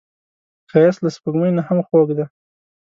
[0.69, 2.25] ښایست له سپوږمۍ نه هم خوږ دی